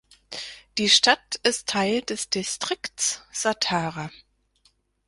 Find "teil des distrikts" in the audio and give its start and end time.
1.67-3.21